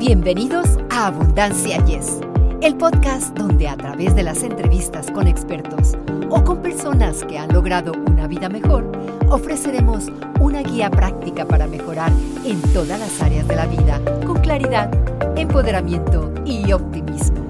[0.00, 2.20] Bienvenidos a Abundancia Yes,
[2.62, 5.92] el podcast donde a través de las entrevistas con expertos
[6.30, 8.90] o con personas que han logrado una vida mejor,
[9.28, 10.06] ofreceremos
[10.40, 12.10] una guía práctica para mejorar
[12.46, 14.90] en todas las áreas de la vida con claridad,
[15.38, 17.49] empoderamiento y optimismo.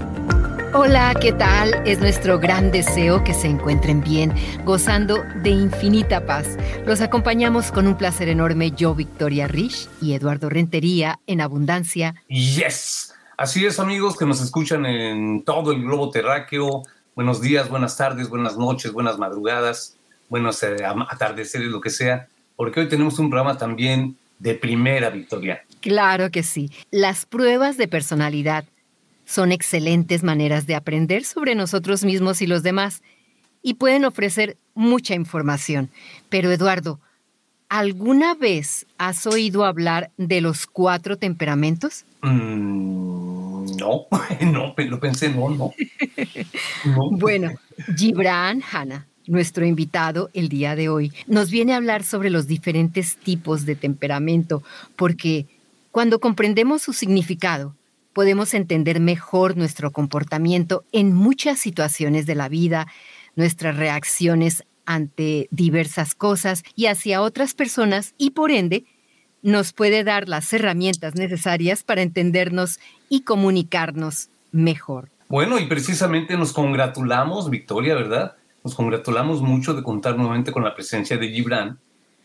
[0.72, 1.82] Hola, ¿qué tal?
[1.84, 4.32] Es nuestro gran deseo que se encuentren bien,
[4.64, 6.56] gozando de infinita paz.
[6.86, 12.14] Los acompañamos con un placer enorme yo, Victoria Rich y Eduardo Rentería en Abundancia.
[12.28, 13.12] Yes.
[13.36, 16.84] Así es, amigos que nos escuchan en todo el globo terráqueo.
[17.16, 19.96] Buenos días, buenas tardes, buenas noches, buenas madrugadas,
[20.28, 20.76] buenos eh,
[21.08, 25.64] atardeceres, lo que sea, porque hoy tenemos un programa también de primera, Victoria.
[25.80, 26.70] Claro que sí.
[26.90, 28.64] Las pruebas de personalidad
[29.30, 33.00] son excelentes maneras de aprender sobre nosotros mismos y los demás
[33.62, 35.88] y pueden ofrecer mucha información.
[36.28, 36.98] Pero Eduardo,
[37.68, 42.06] ¿alguna vez has oído hablar de los cuatro temperamentos?
[42.22, 44.06] Mm, no,
[44.52, 45.72] no, lo pensé, no, no.
[47.12, 47.52] bueno,
[47.96, 53.16] Gibran Hanna, nuestro invitado el día de hoy, nos viene a hablar sobre los diferentes
[53.16, 54.64] tipos de temperamento,
[54.96, 55.46] porque
[55.92, 57.76] cuando comprendemos su significado,
[58.12, 62.86] podemos entender mejor nuestro comportamiento en muchas situaciones de la vida,
[63.36, 68.84] nuestras reacciones ante diversas cosas y hacia otras personas y por ende
[69.42, 72.78] nos puede dar las herramientas necesarias para entendernos
[73.08, 75.08] y comunicarnos mejor.
[75.28, 78.36] Bueno, y precisamente nos congratulamos, Victoria, ¿verdad?
[78.64, 81.78] Nos congratulamos mucho de contar nuevamente con la presencia de Gibran,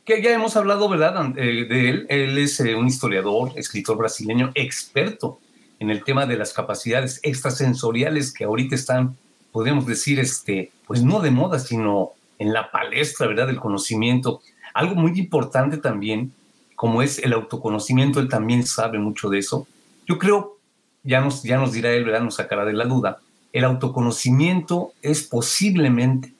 [0.03, 2.05] que ya hemos hablado, ¿verdad?, eh, de él.
[2.09, 5.39] Él es eh, un historiador, escritor brasileño, experto
[5.79, 9.17] en el tema de las capacidades extrasensoriales que ahorita están,
[9.51, 14.41] podríamos decir, este, pues no de moda, sino en la palestra, ¿verdad?, del conocimiento.
[14.73, 16.33] Algo muy importante también,
[16.75, 19.67] como es el autoconocimiento, él también sabe mucho de eso.
[20.07, 20.57] Yo creo,
[21.03, 23.19] ya nos, ya nos dirá él, ¿verdad?, nos sacará de la duda,
[23.53, 26.33] el autoconocimiento es posiblemente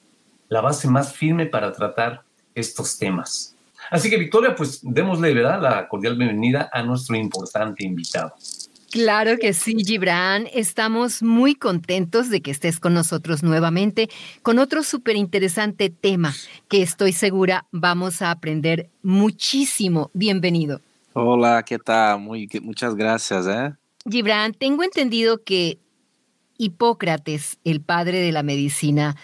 [0.48, 2.22] la base más firme para tratar
[2.54, 3.54] estos temas.
[3.90, 8.34] Así que, Victoria, pues démosle, ¿verdad?, la cordial bienvenida a nuestro importante invitado.
[8.96, 10.48] Claro que sí, Gibran.
[10.54, 14.08] Estamos muy contentos de que estés con nosotros nuevamente
[14.40, 16.34] con otro súper interesante tema
[16.70, 20.10] que estoy segura vamos a aprender muchísimo.
[20.14, 20.80] Bienvenido.
[21.12, 22.20] Hola, ¿qué tal?
[22.20, 23.46] Muy, muchas gracias.
[23.46, 23.74] ¿eh?
[24.10, 25.78] Gibran, tengo entendido que
[26.56, 29.14] Hipócrates, el padre de la medicina,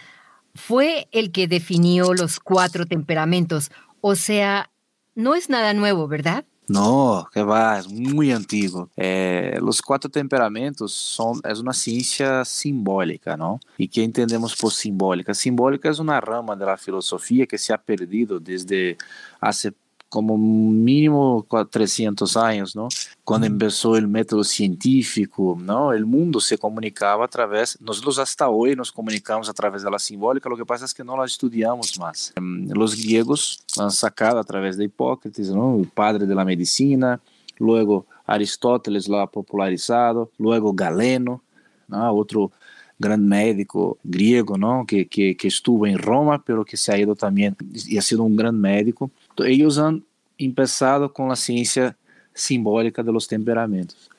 [0.54, 3.70] fue el que definió los cuatro temperamentos.
[4.02, 4.70] O sea,
[5.14, 6.44] no es nada nuevo, ¿verdad?
[6.72, 8.88] No, que va, es muy antiguo.
[8.96, 13.60] Eh, los cuatro temperamentos son, es una ciencia simbólica, ¿no?
[13.76, 15.34] ¿Y qué entendemos por simbólica?
[15.34, 18.96] Simbólica es una rama de la filosofía que se ha perdido desde
[19.38, 19.74] hace
[20.12, 22.88] como mínimo 300 años, ¿no?
[23.24, 25.94] Cuando empezó el método científico, ¿no?
[25.94, 29.98] El mundo se comunicaba a través, nosotros hasta hoy nos comunicamos a través de la
[29.98, 32.30] simbólica, lo que pasa es que no la estudiamos más.
[32.36, 35.78] Em, los griegos han sacado a través de Hipócrates, ¿no?
[35.78, 37.18] El padre de la medicina,
[37.56, 41.40] luego Aristóteles lo ha popularizado, luego Galeno,
[41.88, 42.12] ¿no?
[42.12, 42.52] Otro
[42.98, 44.84] gran médico griego, ¿no?
[44.86, 48.24] Que, que, que estuvo en Roma, pero que se ha ido también y ha sido
[48.24, 49.10] un gran médico.
[49.38, 50.04] Ellos han
[50.38, 51.96] empezado con la ciencia
[52.34, 54.10] simbólica de los temperamentos.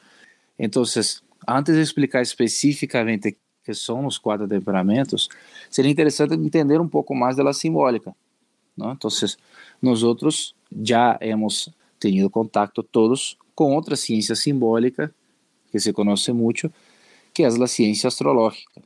[0.57, 5.29] Entonces, antes de explicar específicamente qué son los cuatro temperamentos,
[5.69, 8.13] sería interesante entender un poco más de la simbólica.
[8.75, 8.91] ¿no?
[8.91, 9.37] Entonces,
[9.81, 15.11] nosotros ya hemos tenido contacto todos con otra ciencia simbólica
[15.71, 16.71] que se conoce mucho,
[17.33, 18.81] que es la ciencia astrológica,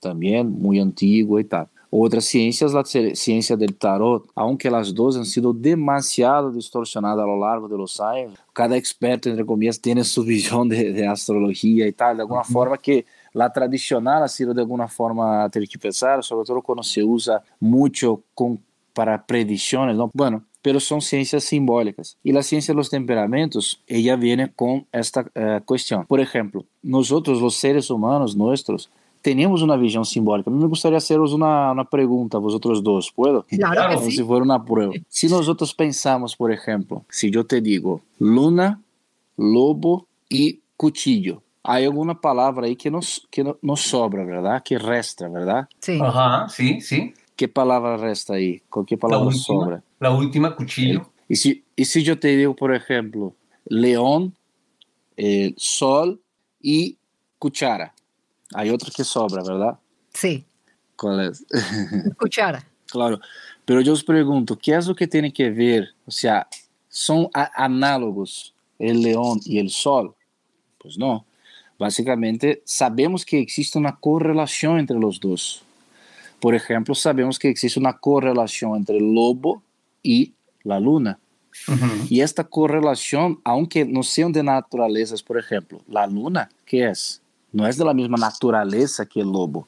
[0.00, 1.68] también muy antigua y tal.
[1.98, 7.26] Otra ciencia es la ciencia del tarot, aunque las dos han sido demasiado distorsionadas a
[7.26, 8.34] lo largo de los años.
[8.52, 12.76] Cada experto, entre comillas, tiene su visión de, de astrología y tal, de alguna forma
[12.76, 15.48] que la tradicional ha sido de alguna forma
[15.80, 18.60] pensar, sobre todo cuando se usa mucho con,
[18.92, 20.10] para predicciones, ¿no?
[20.12, 22.18] Bueno, pero son ciencias simbólicas.
[22.22, 26.04] Y la ciencia de los temperamentos, ella viene con esta uh, cuestión.
[26.04, 28.90] Por ejemplo, nosotros los seres humanos nuestros,
[29.26, 30.48] tenemos una visión simbólica.
[30.48, 33.42] A mí me gustaría haceros una, una pregunta a vosotros dos, ¿puedo?
[33.42, 34.18] Claro Como sí.
[34.18, 34.92] si fuera una prueba.
[35.08, 38.80] Si nosotros pensamos, por ejemplo, si yo te digo luna,
[39.36, 44.62] lobo y cuchillo, hay alguna palabra ahí que nos, que no, nos sobra, ¿verdad?
[44.62, 45.68] Que resta, ¿verdad?
[45.80, 45.98] Sí.
[46.00, 47.12] Ajá, sí, sí.
[47.34, 48.62] ¿Qué palabra resta ahí?
[48.68, 49.82] ¿Con qué palabra la última, sobra?
[49.98, 51.10] La última, cuchillo.
[51.28, 53.34] Y si, y si yo te digo, por ejemplo,
[53.64, 54.36] león,
[55.16, 56.20] eh, sol
[56.62, 56.96] y
[57.40, 57.92] cuchara.
[58.54, 59.78] Hay otra que sobra, ¿verdad?
[60.12, 60.44] Sí.
[60.96, 61.44] ¿Cuál es?
[62.18, 62.66] Cuchara.
[62.86, 63.20] claro.
[63.64, 65.88] Pero yo os pregunto, ¿qué es lo que tiene que ver?
[66.06, 66.46] O sea,
[66.88, 70.14] ¿son análogos el león y el sol?
[70.78, 71.26] Pues no.
[71.78, 75.62] Básicamente, sabemos que existe una correlación entre los dos.
[76.40, 79.62] Por ejemplo, sabemos que existe una correlación entre el lobo
[80.02, 80.32] y
[80.62, 81.18] la luna.
[82.08, 87.20] Y esta correlación, aunque no sean de naturalezas, por ejemplo, la luna, ¿qué es?
[87.56, 89.66] No es de la misma naturaleza que el lobo.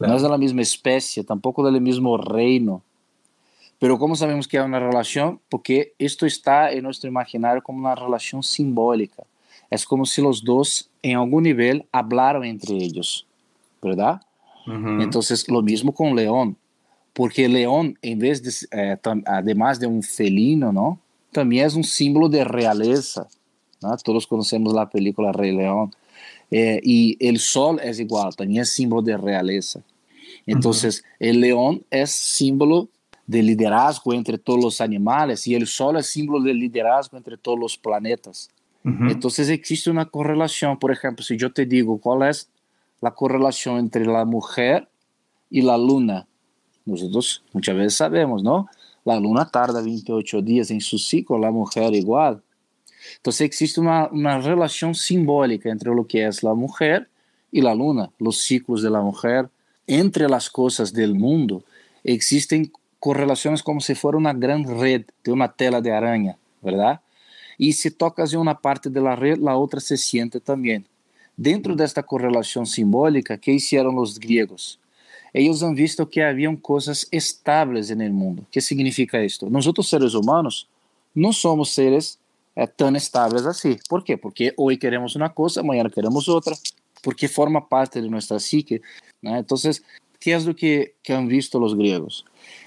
[0.00, 2.82] No es de la misma especie, tampoco del mismo reino.
[3.78, 5.38] Pero ¿cómo sabemos que hay una relación?
[5.48, 9.22] Porque esto está en nuestro imaginario como una relación simbólica.
[9.70, 13.24] Es como si los dos en algún nivel hablaran entre ellos,
[13.80, 14.20] ¿verdad?
[14.66, 16.56] Entonces, lo mismo con león,
[17.12, 18.96] porque el león, en vez de, eh,
[19.26, 20.98] además de un felino, ¿no?
[21.30, 23.28] También es un símbolo de realeza.
[23.80, 23.96] ¿no?
[23.98, 25.92] Todos conocemos la película Rey León.
[26.50, 29.82] Eh, y el sol es igual, también es símbolo de realeza.
[30.46, 32.88] Entonces, el león es símbolo
[33.26, 37.58] de liderazgo entre todos los animales y el sol es símbolo de liderazgo entre todos
[37.58, 38.50] los planetas.
[38.82, 40.78] Entonces existe una correlación.
[40.78, 42.48] Por ejemplo, si yo te digo cuál es
[43.00, 44.88] la correlación entre la mujer
[45.50, 46.26] y la luna,
[46.84, 48.68] nosotros muchas veces sabemos, ¿no?
[49.04, 52.42] La luna tarda 28 días en su ciclo, la mujer igual.
[53.16, 54.08] Entonces existe una,
[54.40, 57.08] relación simbólica entre lo que es la mujer
[57.52, 59.48] y la luna, los ciclos de la mujer.
[59.86, 61.64] Entre las cosas del mundo
[62.04, 67.00] existen correlaciones como si fuera una gran red de una tela de araña, ¿verdad?
[67.58, 70.86] Y si tocas en una parte de la red, la otra se siente también.
[71.36, 74.78] Dentro de esta correlación simbólica, ¿qué hicieron los griegos?
[75.32, 78.44] Ellos han visto que habían cosas estables en el mundo.
[78.50, 79.48] ¿Qué significa esto?
[79.48, 80.68] Nosotros seres humanos
[81.14, 82.18] no somos seres
[82.54, 83.76] é, tão estáveis assim.
[83.88, 84.16] Por quê?
[84.16, 86.54] Porque hoje queremos uma coisa, amanhã queremos outra,
[87.02, 88.82] porque forma parte de nossa psique.
[89.22, 89.38] Né?
[89.40, 89.56] Então,
[90.20, 92.24] que é o que, que han visto os gregos?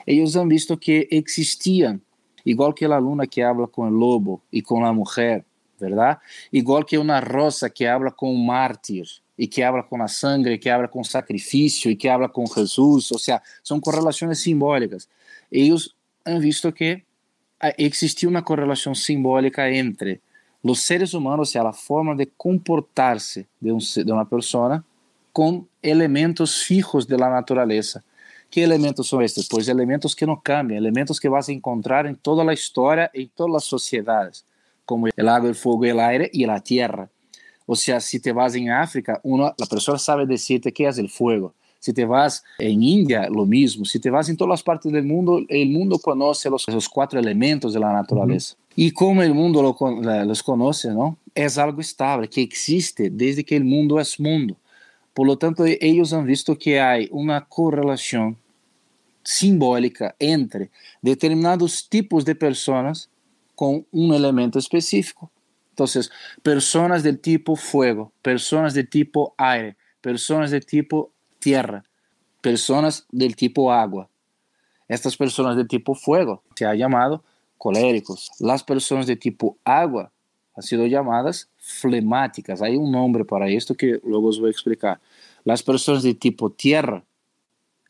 [0.08, 2.02] Eles han visto que existiam,
[2.44, 5.46] igual que a luna que habla com o lobo e com a mulher,
[5.80, 6.20] verdade?
[6.52, 9.06] Igual que uma rosa que habla com o mártir
[9.38, 13.12] e que habla com a sangre, que habla com sacrifício e que habla com Jesus,
[13.12, 15.08] ou seja, são correlações simbólicas.
[15.52, 15.90] Eles
[16.26, 17.04] han visto que
[17.78, 20.22] existia uma correlação simbólica entre
[20.64, 24.84] os seres humanos, ou seja, a forma de comportar-se de, um, de uma pessoa
[25.32, 28.04] com elementos fijos da natureza.
[28.50, 29.48] Que elementos são estes?
[29.48, 33.28] Pois elementos que não cambiam, elementos que vas a encontrar em toda a história, em
[33.28, 34.46] todas as sociedades,
[34.86, 37.10] como o água, o fogo, o aire e a terra.
[37.66, 41.10] Ou seja, se te vas em África, uma, a pessoa sabe dizer-te que é o
[41.10, 43.84] fogo, si te vas en India, lo mismo.
[43.84, 47.20] Si te vas en todas las partes del mundo, el mundo conoce los, esos cuatro
[47.20, 48.56] elementos de la naturaleza.
[48.56, 48.74] Uh -huh.
[48.78, 51.18] Y como el mundo lo, los conoce, ¿no?
[51.36, 54.56] Es algo estable, que existe desde que el mundo es mundo.
[55.14, 58.38] Por lo tanto, ellos han visto que hay una correlación
[59.22, 60.72] simbólica entre
[61.02, 63.10] determinados tipos de personas
[63.56, 65.30] con un elemento específico.
[65.72, 66.10] Entonces,
[66.42, 71.13] personas del tipo fuego, personas de tipo aire, personas de tipo
[71.44, 71.84] tierra,
[72.42, 74.10] personas del tipo agua.
[74.88, 77.22] Estas personas de tipo fuego se ha llamado
[77.58, 78.32] coléricos.
[78.40, 80.12] Las personas de tipo agua
[80.56, 82.62] han sido llamadas flemáticas.
[82.62, 85.02] Hay un nombre para esto que luego os voy a explicar.
[85.44, 87.04] Las personas de tipo tierra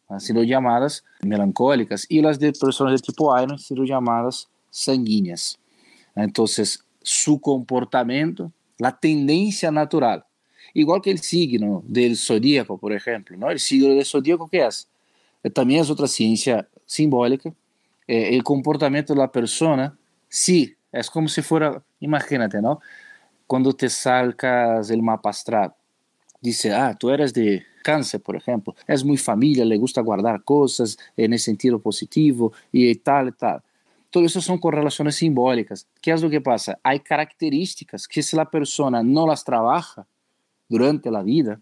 [0.09, 5.59] han sido llamadas melancólicas y las de personas de tipo aire han sido llamadas sanguíneas.
[6.15, 10.25] Entonces, su comportamiento, la tendencia natural
[10.73, 13.49] igual que el signo del zodíaco, por ejemplo, ¿no?
[13.49, 14.87] El signo del zodíaco, ¿qué es?
[15.43, 17.53] Eh, también es otra ciencia simbólica.
[18.07, 22.79] Eh, el comportamiento de la persona, sí, es como si fuera, imagínate, ¿no?
[23.47, 25.73] Cuando te sacas el mapa astral,
[26.41, 30.97] dice, ah, tú eres de cáncer, por ejemplo, es muy familia, le gusta guardar cosas
[31.17, 33.61] en el sentido positivo y tal y tal.
[34.09, 35.87] Todo eso son correlaciones simbólicas.
[36.01, 36.79] ¿Qué es lo que pasa?
[36.83, 40.05] Hay características que si la persona no las trabaja,
[40.73, 41.61] durante a vida,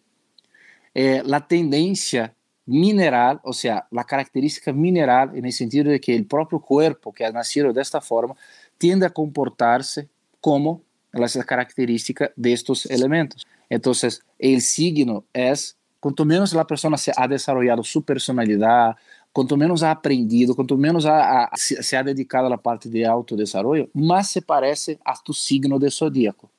[0.96, 2.34] eh, a tendência
[2.66, 7.32] mineral, ou seja, a característica mineral, no sentido de que o próprio corpo, que é
[7.32, 8.36] nascido desta forma,
[8.80, 10.08] tende a comportar-se
[10.40, 13.46] como essa característica destes elementos.
[13.70, 15.52] Então, o signo é,
[16.00, 18.96] quanto menos a pessoa se ha desarrollado sua personalidade,
[19.34, 23.04] quanto menos ha aprendido, quanto menos ha, ha, se, se ha dedicado à parte de
[23.04, 26.50] autodesarrollo, mais se parece a tu signo de zodíaco.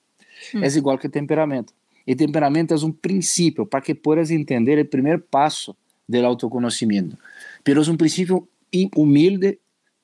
[0.54, 0.62] Hum.
[0.62, 1.73] É igual que temperamento.
[2.06, 5.76] E temperamento é um princípio para que puedas entender o primeiro passo
[6.09, 7.16] do autoconhecimento.
[7.62, 8.49] Pero é um princípio
[8.97, 9.59] humilde,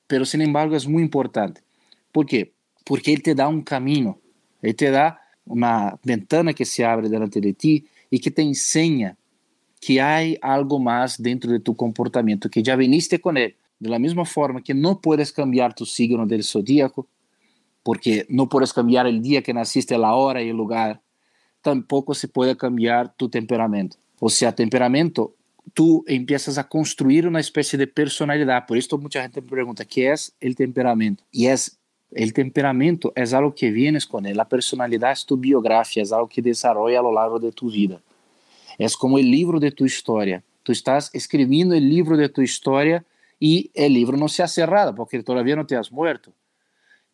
[0.06, 1.60] pero sin embargo é muito importante.
[2.12, 2.52] Por quê?
[2.84, 4.16] Porque ele te dá um caminho,
[4.62, 9.16] ele te dá uma ventana que se abre delante de ti e que te ensina
[9.80, 13.54] que há algo mais dentro de tu comportamento, que já viniste com ele.
[13.80, 17.06] De la mesma forma que não puedes cambiar tu signo del zodíaco,
[17.84, 21.00] porque não puedes cambiar o dia que nasciste, a hora e o lugar,
[21.68, 23.96] tampoco se puede cambiar tu temperamento.
[24.20, 25.34] O sea, temperamento,
[25.74, 28.66] tú empiezas a construir una especie de personalidad.
[28.66, 31.24] Por esto mucha gente me pregunta, ¿qué es el temperamento?
[31.30, 31.78] Y es,
[32.12, 34.36] el temperamento es algo que vienes con él.
[34.36, 38.00] La personalidad es tu biografía, es algo que desarrolla a lo largo de tu vida.
[38.78, 40.42] Es como el libro de tu historia.
[40.62, 43.04] Tú estás escribiendo el libro de tu historia
[43.38, 46.32] y el libro no se ha cerrado porque todavía no te has muerto.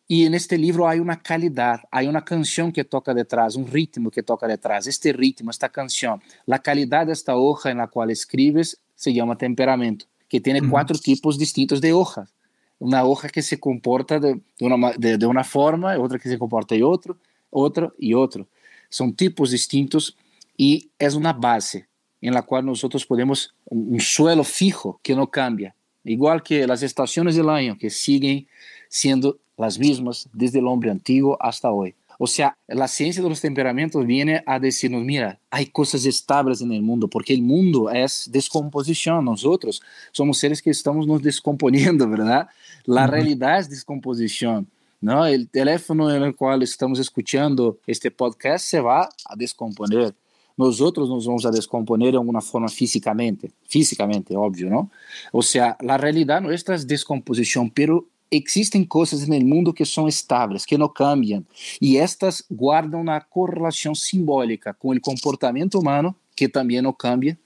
[0.07, 4.11] Y en este libro hay una calidad, hay una canción que toca detrás, un ritmo
[4.11, 4.85] que toca detrás.
[4.85, 9.35] Este ritmo, esta canción, la calidad de esta hoja en la cual escribes se llama
[9.35, 12.31] temperamento, que tiene cuatro tipos distintos de hojas.
[12.77, 16.83] Una hoja que se comporta de, una, de, una forma, otra que se comporta de
[16.83, 17.17] otro,
[17.49, 18.47] otro y otro.
[18.89, 20.15] Son tipos distintos
[20.55, 21.87] y es una base
[22.21, 27.35] en la cual nosotros podemos, un suelo fijo que no cambia, igual que las estaciones
[27.35, 28.47] del año que siguen
[28.89, 31.95] siendo las mismas desde el hombre antiguo hasta hoy.
[32.17, 36.71] O sea, la ciencia de los temperamentos viene a decirnos, mira, hay cosas estables en
[36.71, 39.81] el mundo, porque el mundo es descomposición, nosotros
[40.11, 42.47] somos seres que estamos nos descomponiendo, ¿verdad?
[42.85, 44.67] La realidad es descomposición.
[45.01, 45.25] ¿no?
[45.25, 50.15] El teléfono en el cual estamos escuchando este podcast se va a descomponer.
[50.57, 54.89] Nosotros nos vamos a descomponer de alguna forma físicamente, físicamente, obvio, ¿no?
[55.33, 60.07] O sea, la realidad nuestra es descomposición, pero existen cosas en el mundo que son
[60.07, 61.45] estables, que no cambian,
[61.79, 67.37] y estas guardan una correlación simbólica con el comportamiento humano, que también no cambia,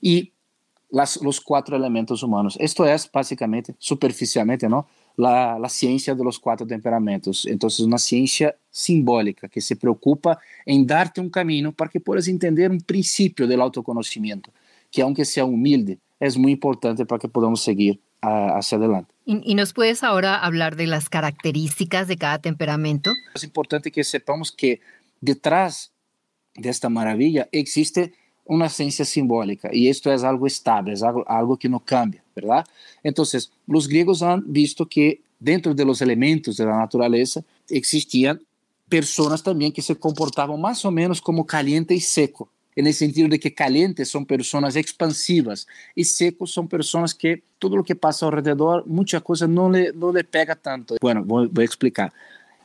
[0.00, 0.32] y
[0.90, 2.56] las, los cuatro elementos humanos.
[2.60, 4.86] Esto es básicamente, superficialmente, ¿no?
[5.16, 7.46] La, la, ciencia de los cuatro temperamentos.
[7.46, 12.70] Entonces, una ciencia simbólica que se preocupa en darte un camino para que puedas entender
[12.70, 14.50] un principio del autoconocimiento,
[14.90, 19.13] que aunque sea humilde, es muy importante para que podamos seguir hacia adelante.
[19.26, 23.12] ¿Y, nos puedes ahora hablar de las características de cada temperamento?
[23.34, 24.80] Es importante que sepamos que
[25.20, 25.92] detrás
[26.54, 28.12] de esta maravilla existe
[28.44, 32.66] una ciencia simbólica y esto es algo estable, es algo, algo que no cambia, ¿verdad?
[33.02, 38.42] Entonces, los griegos han visto que dentro de los elementos de la naturaleza existían
[38.90, 43.28] personas también que se comportaban más o menos como caliente y seco en el sentido
[43.28, 48.26] de que calientes son personas expansivas y secos son personas que todo lo que pasa
[48.26, 50.96] alrededor, muchas cosas no le, no le pega tanto.
[51.00, 52.12] Bueno, voy, voy a explicar.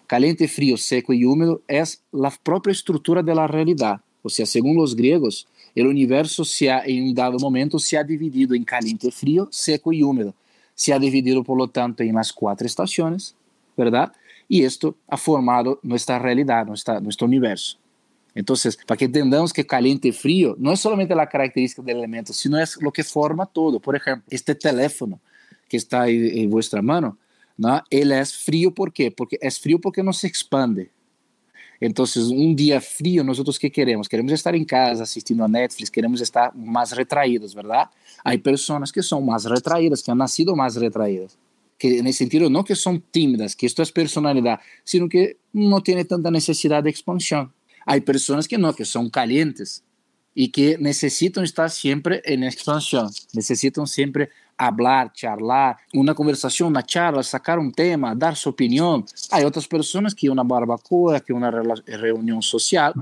[0.08, 4.02] Caliente, frío, seco y húmedo es la propia estructura de la realidad.
[4.22, 8.04] O sea, según los griegos, el universo se ha, en un dado momento se ha
[8.04, 10.34] dividido en caliente, frío, seco y húmedo.
[10.76, 13.36] Se ha dividido, por lo tanto, en las cuatro estaciones,
[13.78, 14.12] ¿verdad?
[14.48, 17.78] Y esto ha formado nuestra realidad, nuestra, nuestro universo.
[18.36, 22.34] Entonces, para que entendamos que caliente y frío no es solamente la característica del elemento,
[22.34, 23.80] sino es lo que forma todo.
[23.80, 25.20] Por ejemplo, este teléfono
[25.68, 27.18] que está ahí en vuestra mano,
[27.58, 27.84] ¿no?
[27.90, 28.92] él es frío ¿por?
[29.16, 30.90] Porque es frío porque no se expande.
[31.82, 34.10] Entonces, un día frío, nosotros qué queremos?
[34.10, 37.90] Queremos estar en casa asistiendo a Netflix, queremos estar más retraídos, ¿verdad?
[38.24, 41.38] Hay personas que son más retraídas, que han nacido más retraídas
[41.80, 45.82] que en el sentido no que son tímidas, que esto es personalidad, sino que no
[45.82, 47.54] tiene tanta necesidad de expansión.
[47.90, 49.84] Hay personas que no, que son calientes
[50.36, 57.24] y que necesitan estar siempre en expansión, necesitan siempre hablar, charlar, una conversación, una charla,
[57.24, 59.06] sacar un tema, dar su opinión.
[59.32, 62.94] Hay otras personas que una barbacoa, que una reunión social,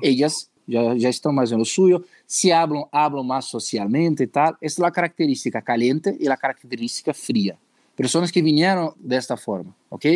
[0.00, 4.56] ellas ya, ya, están más en lo suyo, si hablan, hablan más socialmente y tal.
[4.58, 7.58] Esta es la característica caliente y la característica fría.
[8.00, 10.06] Personas que vinieron de esta forma, ¿ok?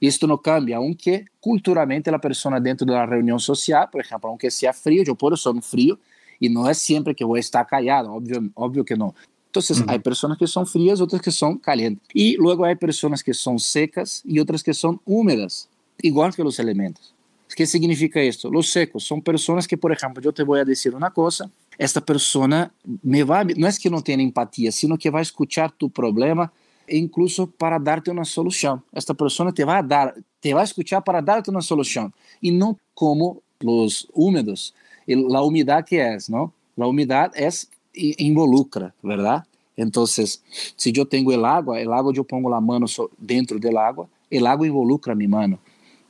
[0.00, 4.30] Y esto no cambia, aunque culturalmente la persona dentro de la reunión social, por ejemplo,
[4.30, 5.98] aunque sea frío, yo puedo ser frío
[6.40, 9.14] y no es siempre que voy a estar callado, obvio, obvio que no.
[9.48, 9.90] Entonces, uh -huh.
[9.90, 12.02] hay personas que son frías, otras que son calientes.
[12.14, 15.68] Y luego hay personas que son secas y otras que son húmedas,
[16.00, 17.14] igual que los elementos.
[17.54, 18.50] ¿Qué significa esto?
[18.50, 22.00] Los secos son personas que, por ejemplo, yo te voy a decir una cosa, esta
[22.00, 22.72] persona
[23.02, 26.44] me va, no es que no tiene empatía, sino que va a escuchar tu problema
[26.44, 28.82] e incluso para darte una solución.
[28.92, 32.50] Esta persona te va a dar, te va a escuchar para darte una solución y
[32.50, 34.74] no como los húmedos,
[35.06, 36.52] la humedad que es, ¿no?
[36.76, 39.44] La humedad es involucra, ¿verdad?
[39.76, 40.42] Entonces,
[40.76, 42.86] si yo tengo el agua, el agua yo pongo la mano
[43.18, 45.58] dentro del agua, el agua involucra mi mano.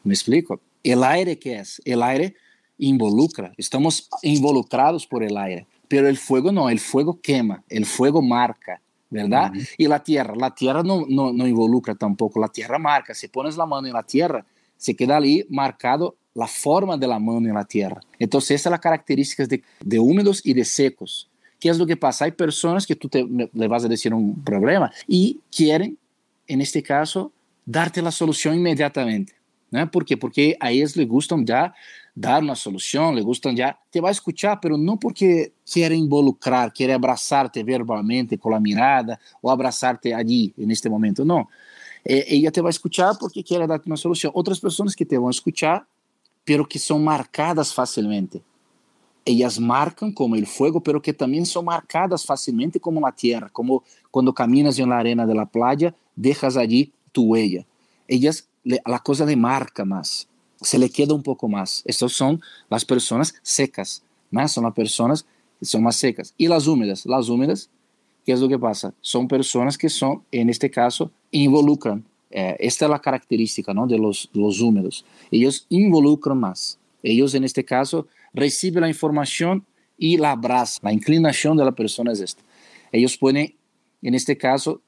[0.02, 0.60] ¿Me explico?
[0.82, 2.34] El aire que es, el aire
[2.78, 8.20] involucra, estamos involucrados por el aire, pero el fuego no, el fuego quema, el fuego
[8.20, 8.80] marca,
[9.10, 9.52] ¿verdad?
[9.52, 9.68] Uh -huh.
[9.78, 13.56] Y la tierra, la tierra no, no, no, involucra tampoco, la tierra marca, si pones
[13.56, 14.44] la mano en la tierra,
[14.76, 18.00] se queda ahí marcado la forma de la mano en la tierra.
[18.18, 21.30] Entonces, esa es la característica de, de húmedos y de secos.
[21.60, 22.26] ¿Qué es lo que pasa?
[22.26, 25.96] Hay personas que tú te, le vas a decir un problema y quieren,
[26.46, 27.32] en este caso,
[27.64, 29.32] darte la solución inmediatamente.
[29.70, 29.90] ¿no?
[29.90, 30.16] ¿Por qué?
[30.16, 31.72] Porque a ellos les gustan ya
[32.14, 36.72] dar una solución, le gustan ya, te va a escuchar, pero no porque quiere involucrar,
[36.72, 41.48] quiere abrazarte verbalmente con la mirada o abrazarte allí en este momento, no.
[42.04, 44.30] Eh, ella te va a escuchar porque quiere darte una solución.
[44.34, 45.86] Otras personas que te van a escuchar,
[46.44, 48.42] pero que son marcadas fácilmente.
[49.24, 53.82] Ellas marcan como el fuego, pero que también son marcadas fácilmente como la tierra, como
[54.10, 57.64] cuando caminas en la arena de la playa, dejas allí tu huella.
[58.06, 60.28] Ellas, la cosa le marca más
[60.64, 61.82] se le queda un poco más.
[61.84, 64.46] Estas son las personas secas, ¿no?
[64.48, 65.26] son las personas
[65.58, 66.34] que son más secas.
[66.36, 67.70] Y las húmedas, las húmedas,
[68.24, 68.94] ¿qué es lo que pasa?
[69.00, 72.04] Son personas que son, en este caso, involucran.
[72.30, 73.86] Eh, esta es la característica ¿no?
[73.86, 75.04] de los, los húmedos.
[75.30, 76.78] Ellos involucran más.
[77.02, 79.64] Ellos, en este caso, reciben la información
[79.98, 80.80] y la abrazan.
[80.84, 82.42] La inclinación de la persona es esta.
[82.90, 83.54] Ellos pueden,
[84.02, 84.80] en este caso,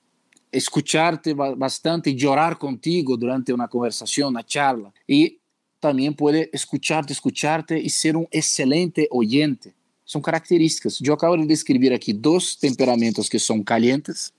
[0.50, 4.92] escucharte bastante y llorar contigo durante una conversación, una charla.
[5.06, 5.38] Y
[5.80, 9.74] también puede escucharte, escucharte y ser un excelente oyente.
[10.04, 10.98] Son características.
[11.00, 14.32] Yo acabo de describir aquí dos temperamentos que son calientes,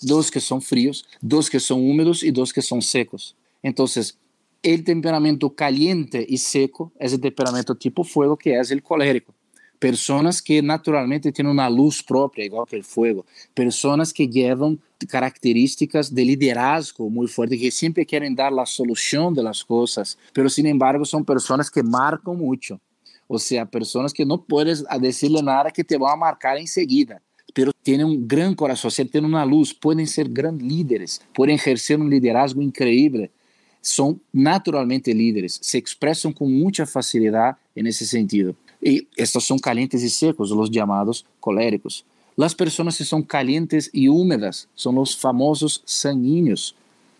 [0.00, 3.36] dos que son fríos, dos que son húmedos y dos que son secos.
[3.62, 4.18] Entonces,
[4.62, 9.34] el temperamento caliente y seco es el temperamento tipo fuego, que es el colérico.
[9.80, 13.24] Personas que naturalmente tienen una luz propia, igual que el fuego.
[13.54, 19.42] Personas que llevan características de liderazgo muy fuerte, que siempre quieren dar la solución de
[19.42, 22.78] las cosas, pero sin embargo son personas que marcan mucho.
[23.26, 27.22] O sea, personas que no puedes decirle nada que te van a marcar enseguida,
[27.54, 32.10] pero tienen un gran corazón, tienen una luz, pueden ser grandes líderes, pueden ejercer un
[32.10, 33.30] liderazgo increíble.
[33.80, 38.54] Son naturalmente líderes, se expresan con mucha facilidad en ese sentido.
[38.80, 42.04] Y estos son calientes y secos, los llamados coléricos.
[42.36, 46.74] Las personas que son calientes y húmedas son los famosos sanguíneos,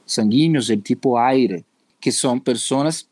[0.07, 1.65] sanguíneos del tipo aire,
[2.01, 3.07] que son personas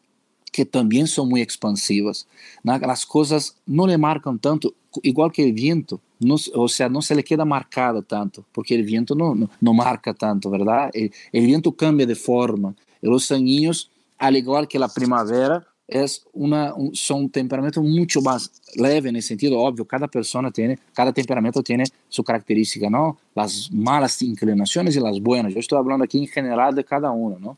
[0.50, 2.26] que también son muy expansivas.
[2.62, 7.14] Las cosas no le marcan tanto, igual que el viento, no, o sea, no se
[7.14, 10.90] le queda marcado tanto, porque el viento no, no, no marca tanto, ¿verdad?
[10.92, 12.74] El, el, viento cambia de forma.
[13.00, 18.52] Los sanguíneos, al igual que la primavera, es una, un, son un temperamento mucho más
[18.76, 23.16] leve en el sentido obvio, cada persona tiene, cada temperamento tiene su característica, ¿no?
[23.34, 25.54] Las malas inclinaciones y las buenas.
[25.54, 27.56] Yo estoy hablando aquí en general de cada uno, ¿no?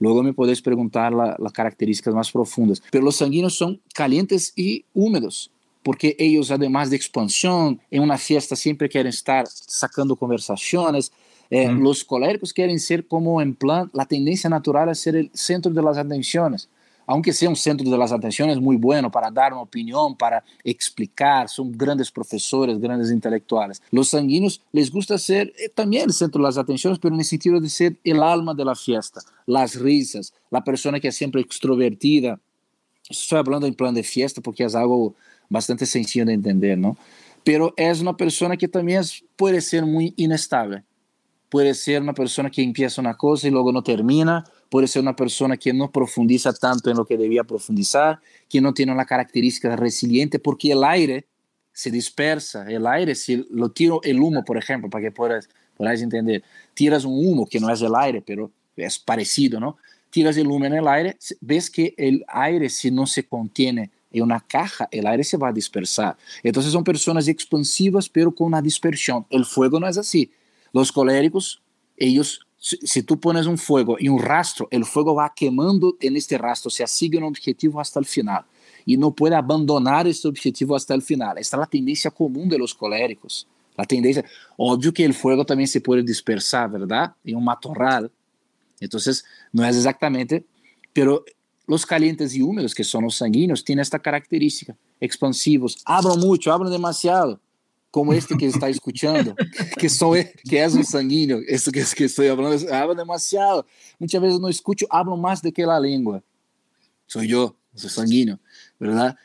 [0.00, 2.82] Luego me podéis preguntar las la características más profundas.
[2.90, 5.50] Pero los sanguíneos son calientes y húmedos,
[5.82, 11.12] porque ellos, además de expansión, en una fiesta siempre quieren estar sacando conversaciones.
[11.50, 11.70] Eh.
[11.72, 15.82] Los coléricos quieren ser como en plan, la tendencia natural es ser el centro de
[15.82, 16.68] las atenciones
[17.08, 21.48] aunque sea un centro de las atenciones muy bueno para dar una opinión, para explicar,
[21.48, 23.82] son grandes profesores, grandes intelectuales.
[23.90, 27.24] Los sanguíneos les gusta ser eh, también el centro de las atenciones, pero en el
[27.24, 31.40] sentido de ser el alma de la fiesta, las risas, la persona que es siempre
[31.40, 32.38] extrovertida.
[33.08, 35.14] Estoy hablando en plan de fiesta porque es algo
[35.48, 36.98] bastante sencillo de entender, ¿no?
[37.42, 39.02] Pero es una persona que también
[39.34, 40.84] puede ser muy inestable.
[41.48, 45.16] Puede ser una persona que empieza una cosa y luego no termina, puede ser una
[45.16, 49.74] persona que no profundiza tanto en lo que debía profundizar, que no tiene una característica
[49.76, 51.26] resiliente, porque el aire
[51.72, 56.02] se dispersa, el aire, si lo tiro el humo, por ejemplo, para que puedas, puedas
[56.02, 56.42] entender,
[56.74, 59.76] tiras un humo que no es el aire, pero es parecido, ¿no?
[60.10, 64.22] Tiras el humo en el aire, ves que el aire si no se contiene en
[64.22, 66.16] una caja, el aire se va a dispersar.
[66.42, 69.26] Entonces son personas expansivas, pero con una dispersión.
[69.30, 70.32] El fuego no es así.
[70.72, 71.62] Los coléricos,
[71.96, 76.36] ellos si tú pones un fuego y un rastro, el fuego va quemando en este
[76.36, 78.44] rastro, se sigue un objetivo hasta el final
[78.84, 81.38] y no puede abandonar este objetivo hasta el final.
[81.38, 83.46] Esta es la tendencia común de los coléricos.
[83.76, 84.24] La tendencia,
[84.56, 87.14] obvio que el fuego también se puede dispersar, ¿verdad?
[87.24, 88.10] En un matorral.
[88.80, 90.44] Entonces, no es exactamente,
[90.92, 91.24] pero
[91.66, 96.72] los calientes y húmedos, que son los sanguíneos, tienen esta característica, expansivos, hablan mucho, hablan
[96.72, 97.40] demasiado
[97.90, 99.34] como este que está escuchando,
[99.78, 103.66] que, soy, que es un sanguíneo, esto que, que estoy hablando, hablo demasiado.
[103.98, 106.22] Muchas veces no escucho, hablo más de que la lengua.
[107.06, 108.38] Soy yo, soy sanguíneo,
[108.78, 109.16] ¿verdad?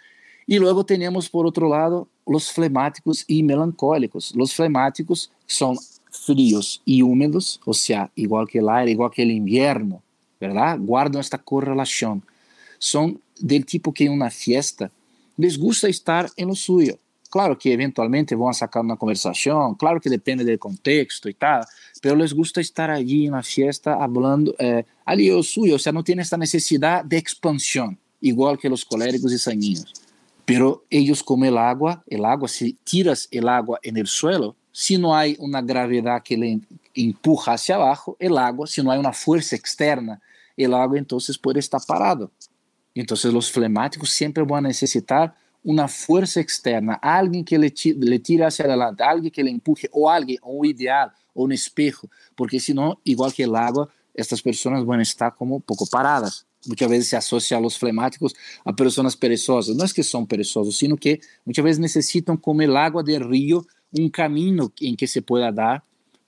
[0.46, 4.34] Y luego tenemos, por otro lado, los flemáticos y melancólicos.
[4.36, 5.78] Los flemáticos son
[6.10, 10.02] fríos y húmedos, o sea, igual que el aire, igual que el invierno,
[10.40, 10.78] ¿verdad?
[10.80, 12.24] Guardan esta correlación.
[12.78, 14.92] Son del tipo que en una fiesta
[15.36, 16.98] les gusta estar en lo suyo
[17.34, 21.66] Claro que eventualmente vão sacar uma conversação, claro que depende do contexto e tal,
[22.00, 26.04] pero les gusta estar allí na fiesta hablando eh, ali o suyo, o sea, não
[26.04, 29.94] tem esta necessidade de expansão, igual que os coléricos e sanguíneos.
[30.46, 35.00] Pero ellos como el agua, el agua, si tiras el agua en el suelo, si
[35.00, 36.60] no hay una gravedad que le
[36.94, 40.22] empuja hacia abajo, el agua, si no hay una fuerza externa,
[40.56, 42.30] el agua entonces puede estar parado.
[42.94, 48.46] Entonces los flemáticos siempre van a necesitar una fuerza externa, alguien que le, le tire
[48.46, 52.60] hacia adelante, alguien que le empuje, o alguien, o un ideal, o un espejo, porque
[52.60, 56.46] si no, igual que el agua, estas personas van a estar como poco paradas.
[56.66, 59.76] Muchas veces se asocia a los flemáticos a personas perezosas.
[59.76, 63.66] No es que son perezosos, sino que muchas veces necesitan como el agua del río,
[63.92, 65.84] un camino en que se pueda dar,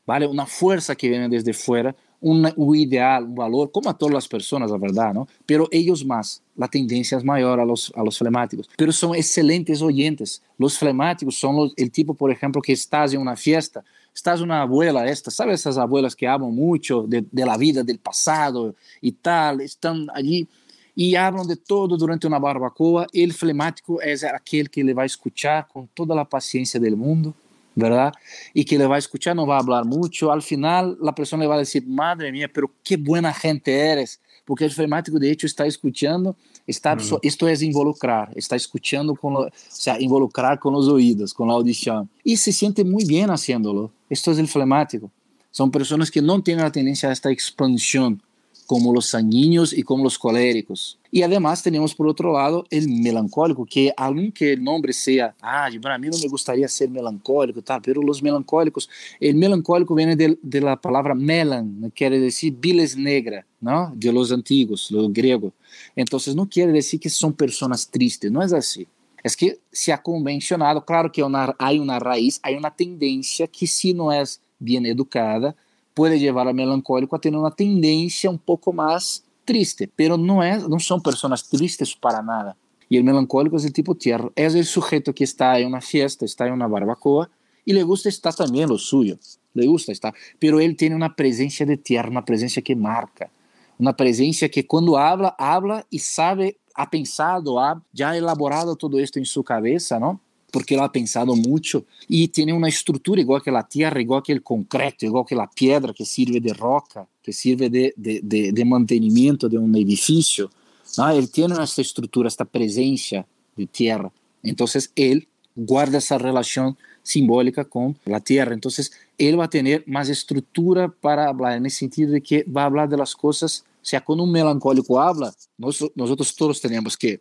[0.06, 0.28] ¿vale?
[0.28, 4.72] Una fuerza que viene desde fuera un, ideal, un valor, como a todas las personas,
[4.72, 5.28] la verdad, ¿no?
[5.46, 8.68] Pero ellos más, la tendencia es mayor a los, a los flemáticos.
[8.76, 10.42] Pero son excelentes oyentes.
[10.58, 13.84] Los flemáticos son el tipo, por ejemplo, que estás en una fiesta,
[14.14, 18.74] estás una abuela esta, ¿sabes esas abuelas que hablan mucho de la vida, del pasado
[19.02, 19.62] y tal?
[19.62, 20.48] Están allí
[20.96, 23.06] y hablan de todo durante una barbacoa.
[23.14, 27.36] El flemático es aquel que le va a escuchar con toda la paciencia del mundo
[27.76, 28.14] ¿verdad?
[28.54, 30.32] Y que le va a escuchar, no va a hablar mucho.
[30.32, 34.20] Al final, la persona le va a decir, madre mía, pero qué buena gente eres,
[34.46, 36.36] porque el flemático, de hecho, está escuchando,
[36.66, 37.20] está, mm.
[37.22, 41.54] esto es involucrar, está escuchando, con lo, o sea, involucrar con los oídos, con la
[41.54, 42.10] audición.
[42.24, 43.92] Y se siente muy bien haciéndolo.
[44.10, 45.12] Esto es el flemático.
[45.52, 48.22] Son personas que no tienen la tendencia a esta expansión
[48.66, 50.98] como los sanguíneos y como los coléricos.
[51.12, 55.98] Y además tenemos por otro lado el melancólico, que aunque el nombre sea, ah, para
[55.98, 60.62] mí no me gustaría ser melancólico, tal, pero los melancólicos, el melancólico viene de, de
[60.62, 63.94] la palabra melan, quiere decir biles negra, ¿no?
[63.96, 65.54] De los antiguos, los griegos.
[65.96, 68.88] Entonces no quiere decir que son personas tristes, no es así.
[69.24, 71.24] Es que se ha convencionado, claro que
[71.58, 75.56] hay una raíz, hay una tendencia que si no es bien educada,
[75.96, 80.68] puede llevar al melancólico a tener una tendencia un poco más triste, pero no, es,
[80.68, 82.56] no son personas tristes para nada.
[82.90, 86.26] Y el melancólico es el tipo tierra, es el sujeto que está en una fiesta,
[86.26, 87.30] está en una barbacoa
[87.64, 89.18] y le gusta estar también lo suyo,
[89.54, 93.32] le gusta estar, pero él tiene una presencia de tierra, una presencia que marca,
[93.80, 99.18] una presencia que cuando habla, habla y sabe, ha pensado, ha ya elaborado todo esto
[99.18, 100.20] en su cabeza, ¿no?
[100.56, 104.32] Porque él ha pensado mucho y tiene una estructura igual que la tierra, igual que
[104.32, 108.54] el concreto, igual que la piedra que sirve de roca, que sirve de, de, de,
[108.54, 110.50] de mantenimiento de un edificio.
[110.98, 111.10] ¿no?
[111.10, 114.10] Él tiene esta estructura, esta presencia de tierra.
[114.44, 118.54] Entonces él guarda esa relación simbólica con la tierra.
[118.54, 122.62] Entonces él va a tener más estructura para hablar, en el sentido de que va
[122.62, 123.66] a hablar de las cosas.
[123.84, 127.20] O sea, cuando un melancólico habla, nosotros todos tenemos que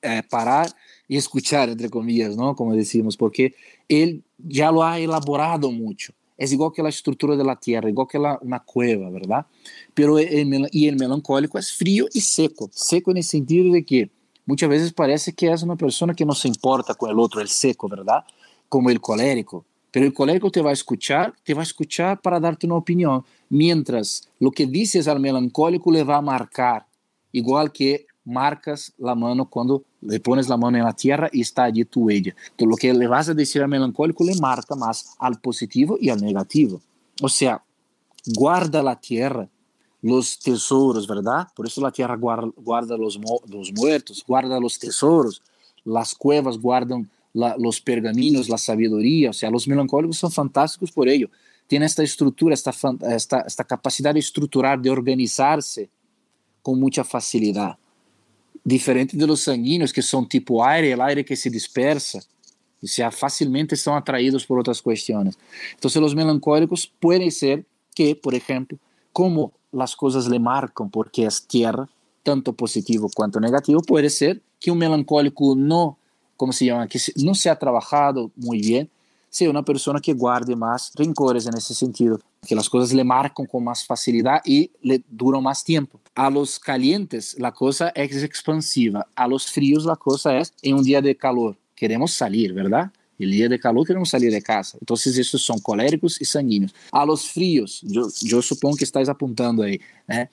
[0.00, 0.74] eh, parar
[1.16, 2.54] escuchar, entre comillas, ¿no?
[2.54, 3.54] Como decimos, porque
[3.88, 6.12] él ya lo ha elaborado mucho.
[6.36, 9.46] Es igual que la estructura de la tierra, igual que la, una cueva, ¿verdad?
[9.94, 12.70] Pero el, y el melancólico es frío y seco.
[12.72, 14.10] Seco en el sentido de que
[14.46, 17.48] muchas veces parece que es una persona que no se importa con el otro, el
[17.48, 18.24] seco, ¿verdad?
[18.68, 19.64] Como el colérico.
[19.90, 23.24] Pero el colérico te va a escuchar, te va a escuchar para darte una opinión,
[23.48, 26.86] mientras lo que dices al melancólico le va a marcar,
[27.32, 31.64] igual que marcas la mano cuando le pones la mano en la tierra y está
[31.64, 32.34] allí tu huella.
[32.50, 36.08] Entonces, lo que le vas a decir al melancólico le marca más al positivo y
[36.10, 36.80] al negativo.
[37.20, 37.62] O sea,
[38.26, 39.48] guarda la tierra,
[40.02, 41.48] los tesoros, ¿verdad?
[41.54, 43.18] Por eso la tierra guarda, los,
[43.74, 45.42] muertos, guarda los tesoros,
[45.84, 49.30] las cuevas guardan los pergaminos, la sabiduría.
[49.30, 51.28] O sea, los melancólicos son fantásticos por ello.
[51.66, 52.72] Tienen esta estructura, esta,
[53.10, 55.90] esta, esta capacidad de estructurar, de organizarse
[56.62, 57.76] con mucha facilidad
[58.68, 62.18] diferente de los sanguíneos que son tipo aire, el aire que se dispersa,
[62.82, 65.38] o sea, fácilmente son atraídos por otras cuestiones.
[65.72, 68.78] Entonces los melancólicos pueden ser que, por ejemplo,
[69.12, 71.88] como las cosas le marcan porque es tierra,
[72.22, 75.96] tanto positivo cuanto negativo, puede ser que un melancólico no,
[76.36, 76.86] ¿cómo se llama?
[76.86, 78.90] Que no se ha trabajado muy bien,
[79.30, 83.46] sea una persona que guarde más rencores en ese sentido, que las cosas le marcan
[83.46, 86.00] con más facilidad y le duran más tiempo.
[86.14, 90.82] A los calientes la cosa es expansiva, a los fríos la cosa es en un
[90.82, 91.56] día de calor.
[91.74, 92.90] Queremos salir, ¿verdad?
[93.18, 94.78] El día de calor queremos salir de casa.
[94.80, 96.74] Entonces, esos son coléricos y sanguíneos.
[96.92, 100.28] A los fríos, yo, yo supongo que estáis apuntando ahí, ¿eh?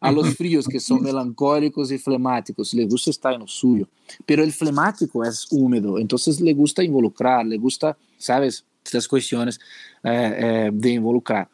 [0.00, 3.88] a los fríos que son melancólicos y flemáticos, le gusta estar en lo suyo.
[4.26, 8.64] Pero el flemático es húmedo, entonces le gusta involucrar, le gusta ¿sabes?
[8.84, 9.58] Estas cuestiones
[10.04, 11.48] eh, eh, de involucrar.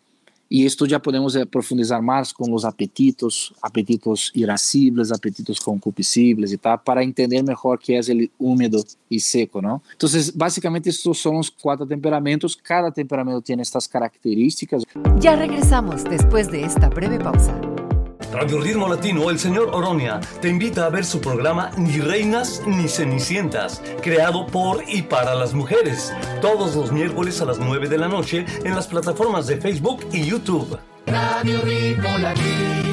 [0.48, 6.56] Y esto ya podemos eh, profundizar más con los apetitos, apetitos irascibles, apetitos concupiscibles y
[6.56, 9.82] tal, para entender mejor qué es el húmedo y seco, ¿no?
[9.92, 12.56] Entonces, básicamente estos son los cuatro temperamentos.
[12.56, 14.84] Cada temperamento tiene estas características.
[15.18, 17.58] Ya regresamos después de esta breve pausa.
[18.32, 22.88] Radio Ritmo Latino, el señor Oronia, te invita a ver su programa Ni Reinas ni
[22.88, 26.12] Cenicientas, creado por y para las mujeres,
[26.42, 30.24] todos los miércoles a las 9 de la noche en las plataformas de Facebook y
[30.24, 30.78] YouTube.
[31.06, 32.86] Radio Ritmo Latino.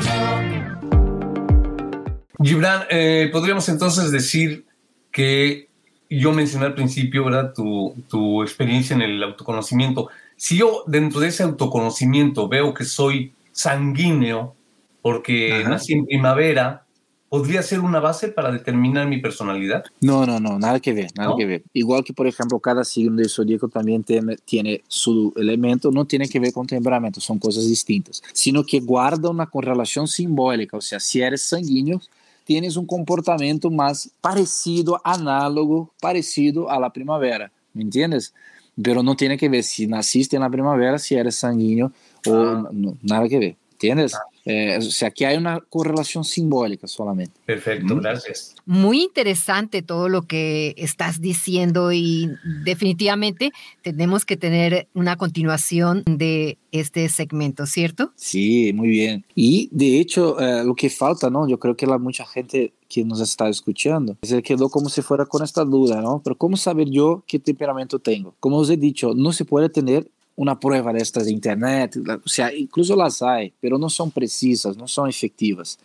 [2.42, 4.66] Gibran, eh, podríamos entonces decir
[5.12, 5.68] que
[6.10, 7.54] yo mencioné al principio, ¿verdad?
[7.54, 10.10] Tu, tu experiencia en el autoconocimiento.
[10.36, 14.56] Si yo dentro de ese autoconocimiento veo que soy sanguíneo
[15.04, 16.86] porque nací en primavera,
[17.28, 19.84] ¿podría ser una base para determinar mi personalidad?
[20.00, 21.64] No, no, no, nada que ver, nada que ver.
[21.74, 26.30] Igual que, por ejemplo, cada signo del zodíaco también tiene, tiene, su elemento, no tiene
[26.30, 31.02] que ver con temperamento, son cosas distintas, sino que guarda una correlación simbólica, o sea,
[31.02, 32.00] si eres sanguíneo,
[32.46, 38.34] tienes un comportamiento más parecido, análogo, parecido a la primavera, ¿me entiendes?
[38.82, 41.92] Pero no tiene que ver si naciste en la primavera, si eres sanguíneo
[42.26, 42.70] o ah.
[42.72, 44.16] no, nada que ver, ¿entiendes?
[44.16, 44.33] Ah.
[44.46, 47.40] Eh, o sea, que hay una correlación simbólica solamente.
[47.46, 48.56] Perfecto, gracias.
[48.66, 52.30] Muy interesante todo lo que estás diciendo y
[52.66, 53.52] definitivamente
[53.82, 58.12] tenemos que tener una continuación de este segmento, ¿cierto?
[58.16, 59.26] Sí, muy bien.
[59.36, 61.48] Y de hecho, eh, lo que falta, ¿no?
[61.48, 65.26] Yo creo que la mucha gente que nos está escuchando se quedó como si fuera
[65.26, 66.22] con esta duda, ¿no?
[66.24, 68.36] Pero ¿cómo saber yo qué temperamento tengo?
[68.40, 72.30] Como os he dicho, no se puede tener una prueba de estas de internet, o
[72.30, 75.78] sea, incluso las hay, pero no son precisas, no son efectivas.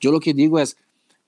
[0.00, 0.76] Yo lo que digo es,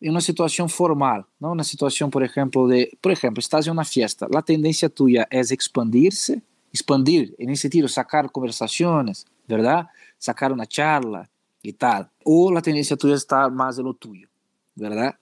[0.01, 1.53] en una situación formal, ¿no?
[1.53, 5.53] una situación, por ejemplo, de, por ejemplo, estás en una fiesta, la tendencia tuya es
[5.53, 9.87] expandirse, expandir, en ese sentido, sacar conversaciones, ¿verdad?
[10.19, 11.29] Sacar una charla
[11.61, 12.11] y tal.
[12.25, 14.29] O la tendencia tuya está más de lo tuyo,
[14.75, 15.15] ¿verdad?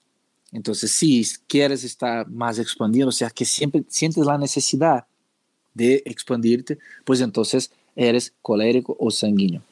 [0.52, 5.04] Entonces, si quieres estar más expandido, o sea, que siempre sientes la necesidad
[5.74, 9.62] de expandirte, pues entonces eres colérico o sanguíneo.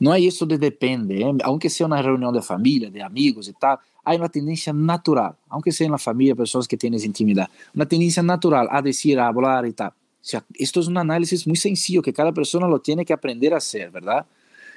[0.00, 1.32] No hay eso de depende, ¿eh?
[1.44, 5.72] aunque sea una reunión de familia, de amigos y tal, hay una tendencia natural, aunque
[5.72, 9.66] sea en la familia, personas que tienes intimidad, una tendencia natural a decir, a hablar
[9.66, 9.90] y tal.
[9.90, 13.54] O sea, esto es un análisis muy sencillo que cada persona lo tiene que aprender
[13.54, 14.26] a hacer, ¿verdad?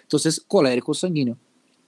[0.01, 1.37] Entonces, colérico sanguíneo.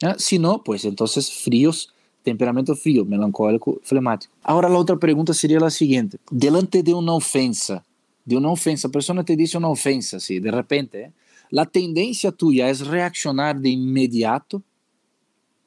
[0.01, 0.15] ¿eh?
[0.17, 4.33] Si no, pues entonces fríos, temperamento frío, melancólico, flemático.
[4.43, 6.17] Ahora la otra pregunta sería la siguiente.
[6.31, 7.83] Delante de una ofensa,
[8.29, 11.11] de una ofensa, a persona te dice una ofensa, así, de repente, ¿eh?
[11.49, 14.61] la tendencia tuya es reaccionar de inmediato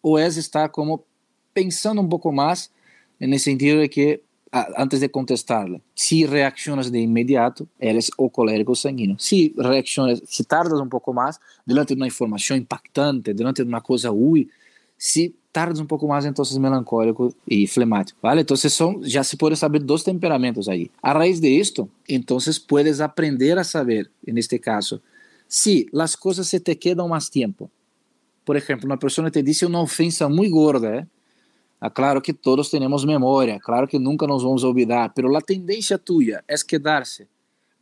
[0.01, 1.05] o es estar como
[1.53, 2.71] pensando poco más
[3.19, 4.23] en el sentido de que
[4.53, 9.17] antes de contestarle, si reaccionas de inmediato, eres o colérico sanguíneo.
[9.19, 13.81] Si reaccionas, si tardas un poco más, delante de una información impactante, delante de una
[13.81, 14.51] cosa, uy,
[14.97, 18.41] si tardas un poco más, entonces melancólico y flemático, ¿vale?
[18.41, 20.91] Entonces son, ya se puede saber dos temperamentos ahí.
[21.03, 25.01] A raíz de esto, entonces puedes aprender a saber, en este caso,
[25.47, 27.71] si las cosas se te quedan más tiempo.
[28.45, 31.07] Por ejemplo, una persona te dice una ofensa muy gorda, ¿eh?
[31.79, 35.41] Ah, claro que todos tenemos memoria, claro que nunca nos vamos a olvidar, pero la
[35.41, 37.27] tendencia tuya es quedarse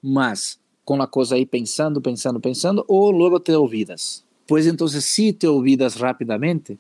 [0.01, 4.25] más con la cosa ahí pensando, pensando, pensando, o luego te olvidas.
[4.47, 6.79] Pues entonces, si te olvidas rápidamente,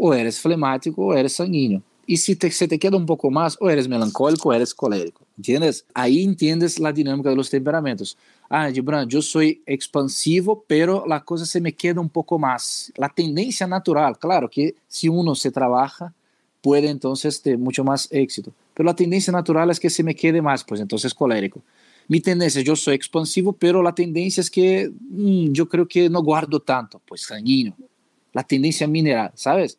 [0.00, 1.82] o eres flemático o eres sanguíneo.
[2.06, 5.24] Y si te, se te queda un poco más, o eres melancólico o eres colérico.
[5.36, 5.84] ¿Entiendes?
[5.94, 8.16] Ahí entiendes la dinámica de los temperamentos.
[8.48, 12.92] Ah, Gibran, yo soy expansivo, pero la cosa se me queda un poco más.
[12.96, 16.12] La tendencia natural, claro que si uno se trabaja,
[16.62, 18.52] puede entonces tener mucho más éxito.
[18.74, 21.62] Pero la tendencia natural es que se me quede más, pues entonces colérico.
[22.08, 26.22] Mi tendencia, yo soy expansivo, pero la tendencia es que mmm, yo creo que no
[26.22, 27.74] guardo tanto, pues sanguíneo.
[28.32, 29.78] La tendencia mineral, ¿sabes?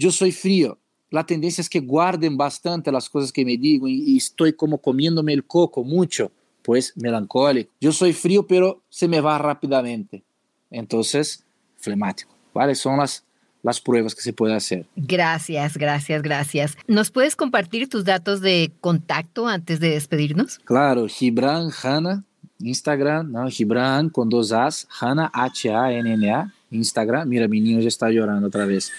[0.00, 0.78] Yo soy frío.
[1.10, 5.34] La tendencia es que guarden bastante las cosas que me digo y, estoy como comiéndome
[5.34, 6.32] el coco mucho,
[6.62, 7.70] pues melancólico.
[7.82, 10.22] Yo soy frío, pero se me va rápidamente.
[10.70, 11.44] Entonces,
[11.76, 12.30] flemático.
[12.54, 12.74] ¿Vale?
[12.76, 13.24] Son las,
[13.62, 14.86] las pruebas que se puede hacer.
[14.96, 16.78] Gracias, gracias, gracias.
[16.86, 20.60] ¿Nos puedes compartir tus datos de contacto antes de despedirnos?
[20.60, 22.24] Claro, Gibran Hanna,
[22.58, 23.50] Instagram, ¿no?
[23.50, 27.28] Gibran con dos As, Hanna, H-A-N-N-A, Instagram.
[27.28, 28.90] Mira, mi niño ya está llorando otra vez.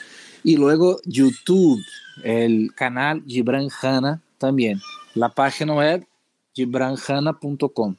[0.43, 1.79] Y luego YouTube,
[2.23, 4.79] el canal Gibran Hanna también.
[5.13, 6.07] La página web
[6.53, 7.95] gibranhanna.com,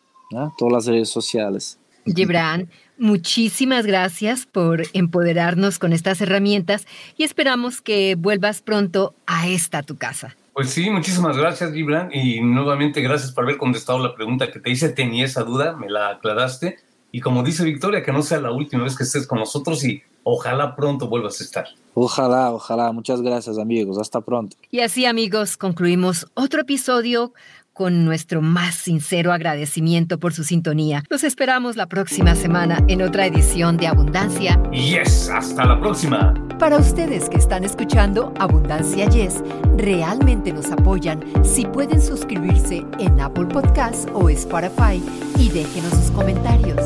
[0.59, 1.79] todas las redes sociales.
[2.05, 9.83] Gibran, muchísimas gracias por empoderarnos con estas herramientas y esperamos que vuelvas pronto a esta
[9.83, 10.37] tu casa.
[10.53, 14.71] Pues sí, muchísimas gracias, Gibran, y nuevamente gracias por haber contestado la pregunta que te
[14.71, 14.91] hice.
[14.91, 16.77] Tenía esa duda, me la aclaraste.
[17.11, 20.03] Y como dice Victoria, que no sea la última vez que estés con nosotros y
[20.25, 21.67] ojalá pronto vuelvas a estar.
[21.95, 22.93] Ojalá, ojalá.
[22.93, 23.99] Muchas gracias amigos.
[23.99, 24.57] Hasta pronto.
[24.71, 27.33] Y así amigos, concluimos otro episodio
[27.73, 31.05] con nuestro más sincero agradecimiento por su sintonía.
[31.09, 34.63] Los esperamos la próxima semana en otra edición de Abundancia.
[34.73, 36.35] Yes, hasta la próxima.
[36.59, 39.43] Para ustedes que están escuchando Abundancia Yes,
[39.77, 45.03] realmente nos apoyan si pueden suscribirse en Apple Podcasts o Spotify
[45.39, 46.79] y déjenos sus comentarios.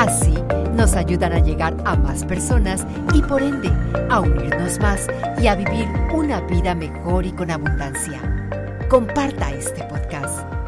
[0.00, 0.32] Así
[0.74, 3.70] nos ayudan a llegar a más personas y por ende
[4.08, 5.06] a unirnos más
[5.38, 8.18] y a vivir una vida mejor y con abundancia.
[8.88, 10.59] Comparta este podcast.